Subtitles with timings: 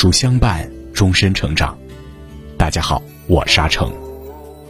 [0.00, 1.76] 书相伴，终身成长。
[2.56, 3.92] 大家好，我沙成。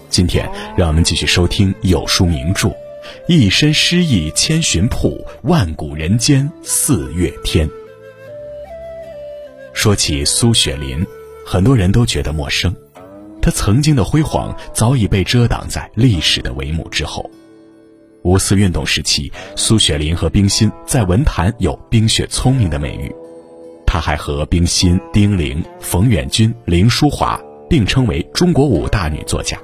[0.08, 2.68] 今天让我们继续收听有书名著
[3.26, 7.68] 《一身诗意千寻瀑，万古人间四月天》。
[9.74, 11.06] 说起苏雪林，
[11.44, 12.74] 很多人都觉得陌生。
[13.42, 17.30] 他曾经的辉煌早已被遮挡在历史的帷幕之后。
[18.22, 23.14] 五四运动时期，苏雪林和冰心在文坛有“冰雪聪明”的美誉。
[23.90, 29.58] 她还和冰心、丁玲、冯远君、林淑华并称为中国五大女作家。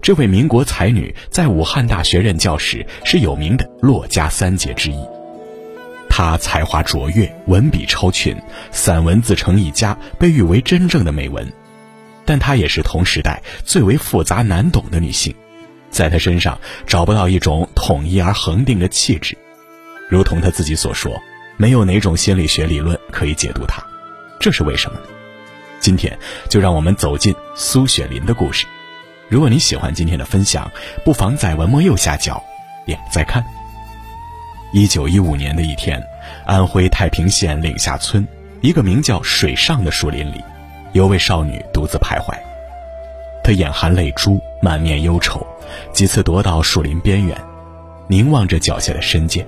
[0.00, 5.04] 这位民国才女在武汉大学任教时，是有名的“骆家三杰”之一。
[6.08, 8.36] 她才华卓越，文笔超群，
[8.70, 11.52] 散文自成一家，被誉为真正的美文。
[12.24, 15.34] 但她也是同时代最为复杂难懂的女性。
[15.90, 16.56] 在她身上
[16.86, 19.36] 找不到一种统一而恒定的气质，
[20.08, 21.20] 如同她自己所说，
[21.56, 23.82] 没有哪种心理学理论可以解读它，
[24.40, 25.06] 这是为什么呢？
[25.80, 28.66] 今天就让我们走进苏雪林的故事。
[29.28, 30.70] 如果你喜欢今天的分享，
[31.04, 32.42] 不妨在文末右下角
[32.86, 33.44] 点再看。
[34.72, 36.02] 一九一五年的一天，
[36.44, 38.26] 安徽太平县岭下村
[38.60, 40.42] 一个名叫水上的树林里，
[40.92, 42.34] 有位少女独自徘徊。
[43.44, 45.46] 她眼含泪珠，满面忧愁。
[45.92, 47.36] 几次踱到树林边缘，
[48.08, 49.46] 凝望着脚下的深涧。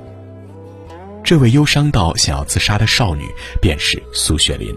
[1.26, 3.28] 这位忧伤到想要自杀的少女，
[3.60, 4.72] 便是苏雪林。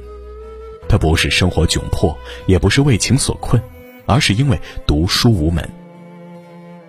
[0.87, 3.61] 她不是生活窘迫，也不是为情所困，
[4.07, 5.69] 而是因为读书无门。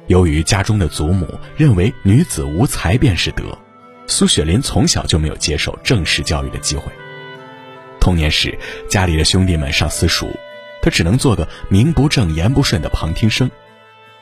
[0.06, 3.44] 由于家中的祖母认为女子无才便是德，
[4.06, 6.91] 苏雪林从小就没有接受正式教育的机会。
[8.00, 10.27] 童年时，家里的兄弟们上私塾，
[10.81, 13.50] 她只能做个名不正言不顺的旁听生。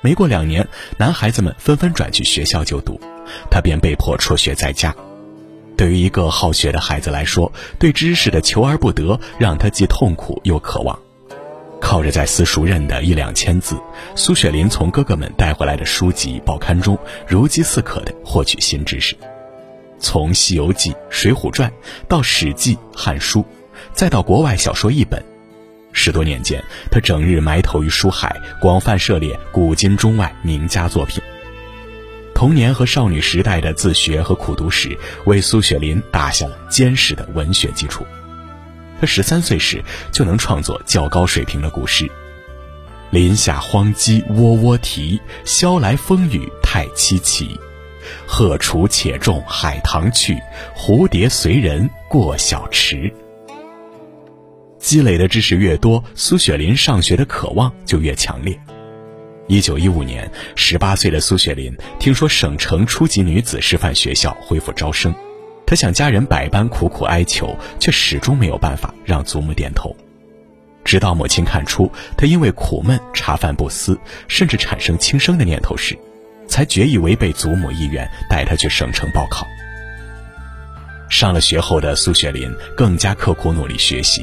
[0.01, 0.67] 没过两年，
[0.97, 3.01] 男孩子们纷纷转去学校就读，
[3.49, 4.93] 他便被迫辍学在家。
[5.79, 10.99] 对于一个好学的孩子来说，对知识的求而不得，让他既痛苦又渴望。
[11.81, 13.77] 靠着在私塾认的一两千字，
[14.17, 19.17] 苏雪林从哥哥们带回来的书籍、报刊中如饥似渴地获取新知识。
[20.01, 21.71] 从《西游记》《水浒传》
[22.09, 23.41] 到《史记》《汉书》，
[23.93, 25.25] 再到国外小说一本。
[25.93, 31.23] 十多年间，他整日埋头于书海，广泛涉猎古今中外名家作品。
[32.39, 38.07] 童年和少女时代的自学和苦读史，为苏雪林打下了坚实的文学基础。
[39.01, 39.83] 他十三岁时
[40.13, 42.09] 就能创作较高水平的古诗
[43.11, 47.59] ：“林下荒鸡喔喔啼，萧来风雨太凄凄。
[48.25, 50.39] 鹤雏且种海棠去，
[50.77, 53.13] 蝴蝶随人过小池。”
[54.79, 58.57] 积累的知识越多，苏雪林上学的渴望就越强烈。
[59.49, 65.15] 一九一五年，十八岁的苏雪林听说省城初级女子师范学校恢复招生，
[65.67, 69.97] 她向家人百般苦苦哀求，却始终没有办法让祖母点头。
[70.85, 73.99] 直到母亲看出她因为苦闷茶饭不思，
[74.29, 75.99] 甚至产生轻生的念头时，
[76.47, 79.47] 才决意违背祖母意愿，带她去省城报考。
[81.09, 84.23] 上了学后的苏雪林更加刻苦努力学习。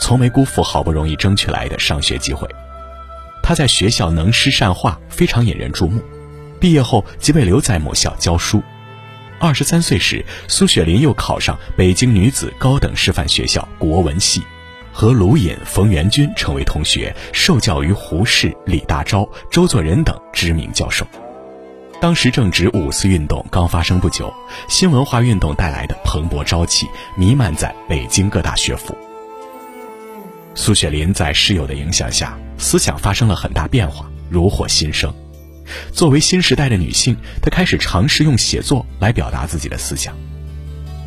[0.00, 2.48] 从没辜负好不容易争取来的上学机会，
[3.48, 6.02] 他在学校能诗善画，非常引人注目。
[6.60, 8.62] 毕业后即被留在母校教书。
[9.40, 14.42] 二十三岁时，苏雪林又考上北京女子高等师范学校国文系，
[14.92, 21.06] 和卢隐、冯元君成为同学，受教于胡适、李大钊、周作人等知名教授。
[22.02, 24.30] 当时正值五四运动刚发生不久，
[24.68, 26.86] 新文化运动带来的蓬勃朝气
[27.16, 28.94] 弥漫在北京各大学府。
[30.60, 35.14] 苏雪林在室友的影响下，思想发生了很大变化，如获新生。
[35.92, 40.16] 作为新时代的女性，她开始尝试用写作来表达自己的思想。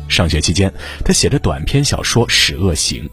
[0.08, 0.72] 上学期间，
[1.04, 3.04] 她写的短篇小说《使恶行》，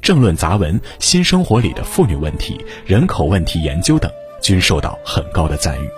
[0.00, 2.54] 政论杂文《新生活里的妇女问题》
[2.86, 4.08] 《人口问题研究》等，
[4.40, 5.88] 均受到很高的赞誉。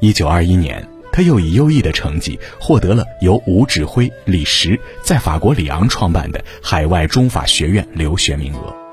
[0.00, 8.87] 一九二一年，她又以优异的成绩获得了由吴指挥、李石在法国里昂创办的海外中法学院留学名额。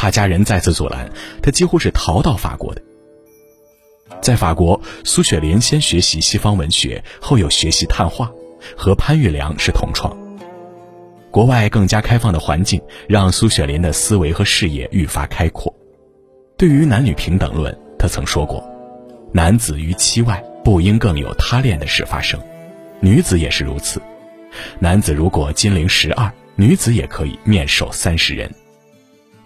[0.00, 1.10] 怕家人再次阻拦，
[1.42, 2.80] 他几乎是逃到法国的。
[4.20, 8.30] 在法国，苏雪林先学习西方文学，后又学习探画，
[8.76, 10.16] 和潘玉良是同窗。
[11.32, 15.74] 国外更加开放的环境，让苏雪林的思维和视野愈发开阔。
[16.56, 18.64] 对于男女平等论，他曾说过
[19.34, 22.38] ：“男子于妻外，不应更有他恋的事发生；
[23.00, 24.00] 女子也是如此。
[24.78, 28.48] 男子如果金陵十二，女子也可以面授三十人。”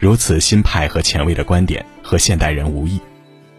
[0.02, 3.00] 如此新派和前卫的观点和现代人无异，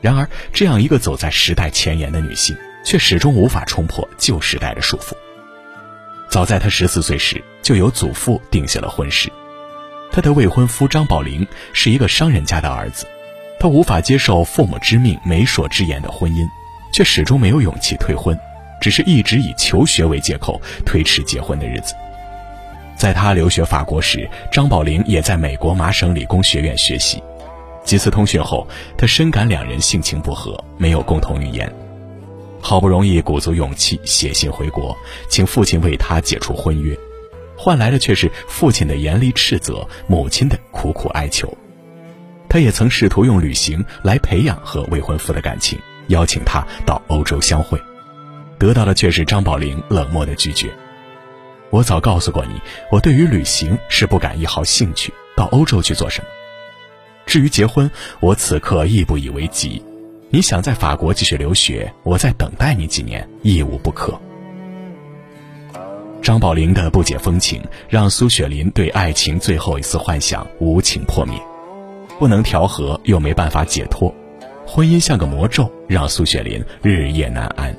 [0.02, 2.54] 然而这样一个走在时代前沿的女性，
[2.84, 5.14] 却始终无法冲破旧时代的束缚。
[6.28, 9.32] 早在她十四岁时，就由祖父定下了婚事。
[10.12, 13.08] 她的未婚夫张宝林是一个商人家的儿子，
[13.58, 16.46] 他无法接受父母之命、媒妁之言的婚姻，
[16.92, 18.38] 却始终没有勇气退婚，
[18.82, 21.96] 只是一直以求学为借口推迟结婚的日子。
[22.98, 27.22] 在他留学法国时，张宝林也在美国麻省理工学院学习。
[27.84, 28.66] 几次通讯后，
[28.98, 31.70] 他深感两人性情不合，没有共同语言。
[32.62, 34.96] 好不容易鼓足勇气写信回国，
[35.28, 36.98] 请父亲为他解除婚约，
[37.58, 41.52] 换来的却是父亲的严厉斥责，母亲的苦苦哀求。
[42.48, 47.78] 他也曾试图用旅行来培养和未婚夫的感情，邀请他到欧洲相会，
[48.58, 50.72] 得到的却是张宝林冷漠的拒绝。
[51.74, 52.62] 我早告诉过你，
[52.92, 56.28] 我对于旅行是不感一毫兴趣，到欧洲去做什么？
[57.26, 57.90] 至于结婚，
[58.20, 59.84] 我此刻亦不以为急。
[60.30, 64.14] 你想在法国继续留学，我再等待你几年，亦无不可。
[66.22, 67.60] 张宝林的不解风情，
[67.90, 71.36] 让苏雪林对爱情最后一丝幻想无情破灭，
[72.20, 74.14] 不能调和，又没办法解脱，
[74.68, 77.76] 婚姻像个魔咒，让苏雪林日夜难安。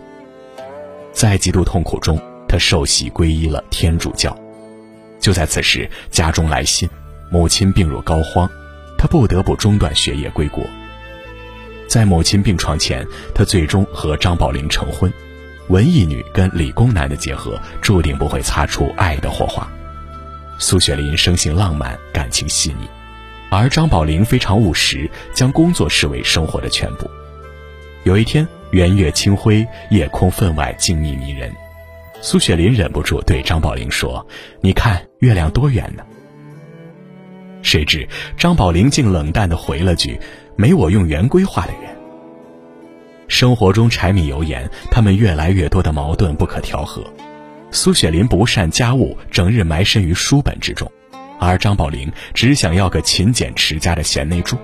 [1.12, 2.20] 在极度痛苦中。
[2.54, 4.32] 他受洗皈依了天主教，
[5.18, 6.88] 就在此时，家中来信，
[7.28, 8.48] 母亲病入膏肓，
[8.96, 10.62] 他不得不中断学业归国。
[11.88, 13.04] 在母亲病床前，
[13.34, 15.12] 他最终和张宝林成婚。
[15.66, 19.68] 文艺女跟理工男的结合，注定不会擦出爱的火花。
[20.60, 22.86] 苏雪林生性浪漫，感情细腻，
[23.50, 27.10] 而张宝林非常务实，将工作视为生活的全部。
[28.04, 31.52] 有一天，圆月清辉，夜空分外静谧迷人。
[32.24, 34.26] 苏雪林忍不住对张宝林说
[34.62, 36.02] ：“你看月亮多圆呢。”
[37.60, 40.18] 谁知张宝林竟冷淡地回了句
[40.56, 41.96] ：“没我用圆规画的圆。”
[43.28, 47.04] 生活中柴米油盐，他们越来越多的矛盾不可调和。
[47.70, 50.90] 苏雪林不善家务，整日埋身于书本之中，
[51.38, 54.56] 而张宝林只想要个勤俭持家的贤内助。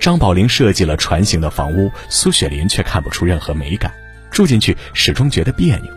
[0.00, 3.94] 张宝林设计了船形的房屋，苏雪林却看不出任何美感，
[4.32, 5.96] 住进去始终觉得别扭。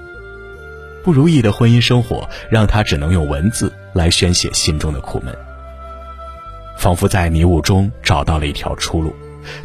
[1.04, 5.36] 不如意的婚姻生活让他只能用文字来宣泄心中的苦闷。
[6.78, 9.16] 仿佛在迷雾中找到了一条出路，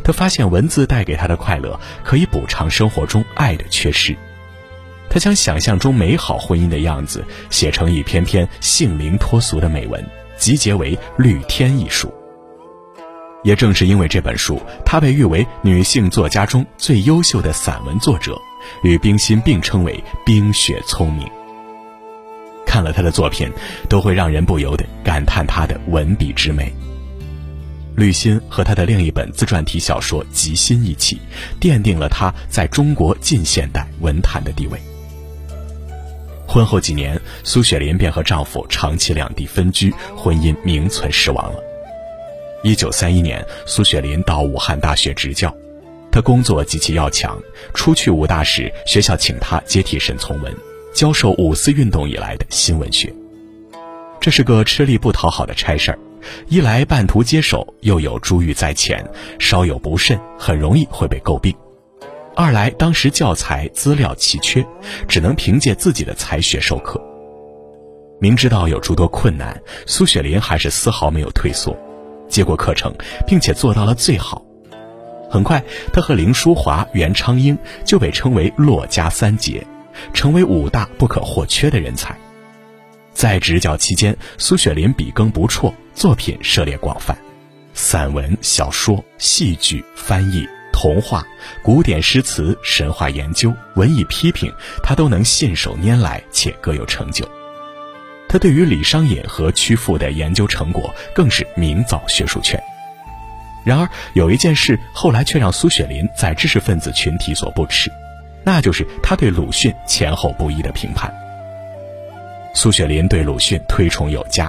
[0.05, 4.17] 他发现文字带给他的快乐可以补偿生活中爱的缺失。
[5.09, 10.05] 他将想象中美好婚姻的样子写成一篇篇性灵脱俗的美文，
[10.37, 12.12] 集结为《绿天》一书。
[13.44, 18.37] 也正是因为这本书，他被誉为女性作家中最优秀的散文作者。
[18.82, 21.26] 与冰心并称为“冰雪聪明”。
[22.66, 23.50] 看了他的作品，
[23.88, 26.72] 都会让人不由得感叹他的文笔之美。
[27.94, 31.18] 吕欣和他的另一本自传体小说《极心》一起，
[31.58, 34.78] 奠定了他在中国近现代文坛的地位。
[36.46, 41.58] 婚后几年，苏雪林便和丈夫长期两地分居，婚姻名存实亡了。
[42.62, 45.54] 一九三一年，苏雪林到武汉大学执教。
[46.16, 47.38] 他工作极其要强，
[47.74, 50.50] 出去武大时，学校请他接替沈从文，
[50.94, 53.12] 教授五四运动以来的新文学。
[54.18, 55.98] 这是个吃力不讨好的差事儿，
[56.48, 59.06] 一来半途接手，又有珠玉在前，
[59.38, 61.52] 稍有不慎，很容易会被诟病；
[62.35, 64.66] 二来当时教材资料奇缺，
[65.06, 66.99] 只能凭借自己的才学授课。
[68.18, 71.76] 明知道有诸多困难，苏雪林还是丝毫没有退缩，
[72.26, 72.90] 接过课程，
[73.26, 74.42] 并且做到了最好。
[75.37, 75.62] 很快，
[75.93, 79.62] 他和林淑华、袁昌英就被称为“骆家三杰”，
[80.14, 82.16] 成为武大不可或缺的人才。
[83.12, 87.14] 在执教期间，苏雪林笔耕不辍，作品涉猎广泛，
[87.75, 91.23] 散文、小说、戏剧、翻译、童话、
[91.62, 94.50] 古典诗词、神话研究、文艺批评，
[94.83, 97.28] 他都能信手拈来，且各有成就。
[98.26, 102.59] 他对于李商隐和曲阜的研究成果，更是名噪学术圈。
[103.66, 107.90] 然而有一件事后来却让苏雪林在知识分子群体所不齿，
[108.44, 111.12] 那就是他对鲁迅前后不一的评判。
[112.54, 114.49] 苏雪林对鲁迅推崇有加，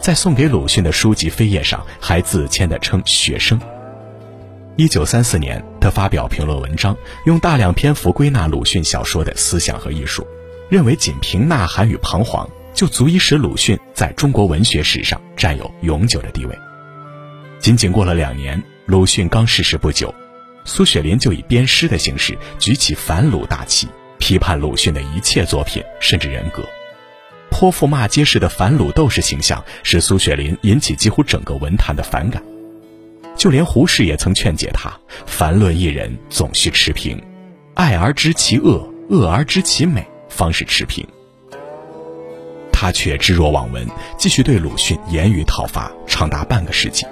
[0.00, 3.60] 在送给鲁迅的书籍扉页上还自谦地称“学生”。
[4.74, 6.96] 一九三四年，他发表评论文章，
[7.26, 10.26] 用大量篇幅归纳鲁迅小说的思想和艺术，
[10.68, 12.44] 认为仅凭《呐喊》与《彷徨》
[12.74, 16.58] 就足以使鲁迅在中国文学史上占有永久的地位。
[17.62, 20.12] 仅仅过了两年，鲁迅刚逝世不久，
[20.64, 23.86] 苏雪林就以编诗的形式举起反鲁大旗，
[24.18, 26.68] 批判鲁迅的一切作品，甚至人格。
[27.52, 32.42] 泼妇骂街式的反鲁斗士形象，使苏雪林引起几乎整个文坛的反感。
[33.36, 34.92] 就连胡适也曾劝解他
[35.24, 37.16] ：“凡论一人，总需持平，
[37.74, 41.06] 爱而知其恶，恶而知其美，方是持平。”
[42.74, 43.86] 他却置若罔闻，
[44.18, 47.06] 继续对鲁迅言语讨伐，长达半个世纪。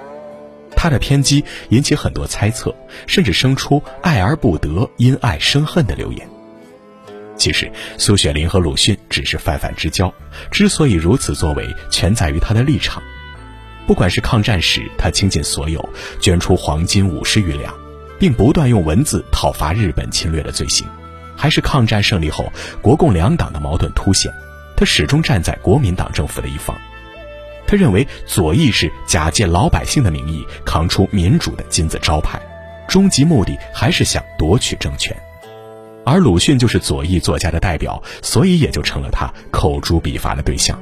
[0.81, 6.27] 他的偏激引起很多猜测，甚至生出“爱而不得，因爱生恨”的流言。
[7.37, 10.11] 其实，苏雪林和鲁迅只是泛泛之交，
[10.49, 12.99] 之所以如此作为，全在于他的立场。
[13.85, 15.87] 不管是抗战时他倾尽所有，
[16.19, 17.71] 捐出黄金五十余两，
[18.19, 20.87] 并不断用文字讨伐日本侵略的罪行，
[21.37, 24.33] 还是抗战胜利后国共两党的矛盾凸显，
[24.75, 26.75] 他始终站在国民党政府的一方。
[27.71, 32.37] 他认为左翼是假借老百姓的名义扛出民主的金字招牌，
[32.85, 35.15] 终极目的还是想夺取政权。
[36.05, 40.77] 而鲁迅就是左翼作家的代表，所以也就成了他口诛笔伐的对象。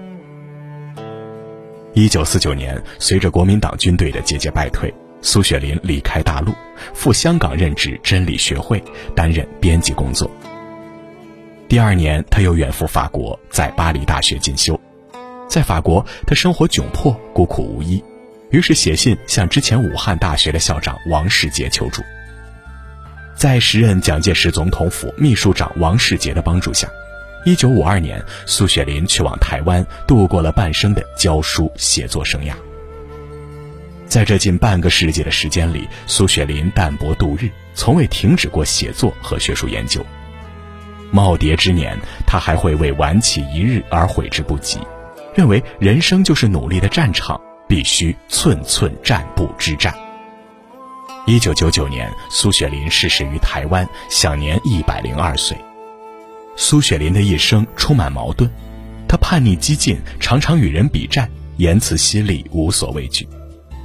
[1.93, 4.91] 一九四九年，随着国民党军队的节节败退，
[5.21, 6.51] 苏雪林离开大陆，
[6.95, 8.83] 赴香港任职真理学会，
[9.15, 10.27] 担任编辑工作。
[11.67, 14.81] 第二年，他又远赴法国，在巴黎大学进修。
[15.49, 18.01] 在法国，他生活窘迫，孤苦无依，
[18.51, 22.03] 于是写信向之前武汉大学的校长王世杰求助。
[23.35, 26.87] 在时任蒋介石总统府秘书长王世杰的帮助下，
[27.45, 32.53] 一九五二年，苏雪林去往台湾，度过了半生的教书写作生涯。
[34.07, 40.05] 在这近半个世纪的时间里，苏雪林淡泊度日，从未停止过写作和学术研究。
[41.11, 44.77] 耄耋之年，他还会为晚起一日而悔之不及。
[45.35, 49.93] 认为人生就是努力的战场，必须寸寸战步之战。
[51.25, 55.55] 一九九九年，苏雪林逝世于台湾，享年一百零二岁。
[56.55, 58.49] 苏雪林的一生充满矛盾，
[59.07, 63.27] 他叛逆激进，常常与人比战，言辞犀利，无所畏惧，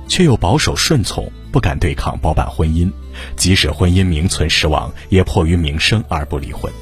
[0.08, 2.90] 却又保守顺从，不敢对抗包办婚姻，
[3.36, 6.72] 即使婚姻名存实亡，也迫于名声而不离婚。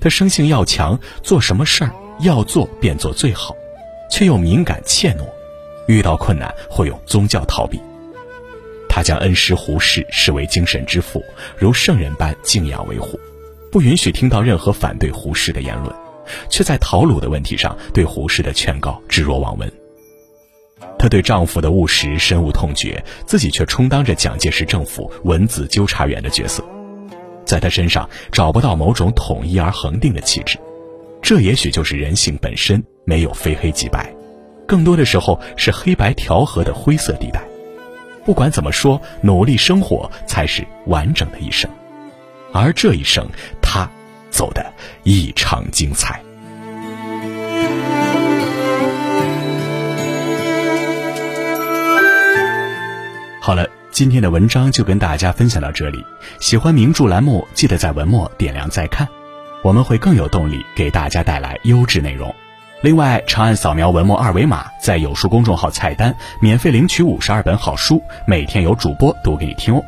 [0.00, 3.54] 他生性要强，做什么事儿要做便做最好。
[4.08, 5.26] 却又敏感怯懦，
[5.88, 7.80] 遇到困难会用宗教逃避。
[8.88, 11.20] 他将恩师胡适视为精神之父，
[11.58, 13.18] 如圣人般敬仰维护，
[13.70, 15.92] 不允许听到任何反对胡适的言论，
[16.48, 19.70] 却在陶鲁的问题上对胡适的劝告置若罔闻。
[20.96, 26.64] 她对丈夫的务实深恶痛绝，自己却充当着蒋介石政府文字纠察员的角色，
[27.44, 30.56] 在她身上找不到某种统一而恒定的气质。
[31.26, 34.14] 这也许就是人性本身，没有非黑即白，
[34.64, 37.42] 更多的时候是黑白调和的灰色地带。
[38.24, 41.68] 不管怎么说，努力生活才是完整的一生，
[42.52, 43.26] 而这一生，
[43.60, 43.90] 他
[44.30, 44.64] 走得
[45.02, 46.22] 异常精彩。
[53.40, 55.98] 好了，今天的文章就跟大家分享到这里。
[56.38, 59.08] 喜欢名著栏目，记得在文末点亮再看。
[59.66, 62.32] 我们会更有动力给大家带来优质内容。
[62.82, 69.82] 另外，长按扫描文末二维码，在有书公众号菜单免费领取五十二本好书，每天有主播读给你听哦。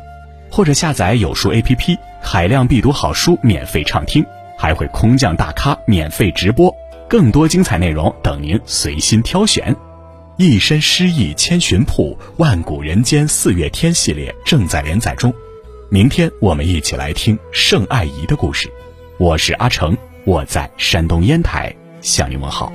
[0.51, 4.25] 或者下载有书 APP，海量必读好书免费畅听，
[4.57, 6.75] 还会空降大咖免费直播，
[7.07, 9.73] 更多精彩内容等您随心挑选。
[10.35, 15.33] 一身诗意千寻瀑，万古人间四月天系列正在连载中。
[15.89, 18.69] 明天我们一起来听盛爱仪的故事。
[19.19, 22.71] 我是阿成，我在山东烟台向你问好。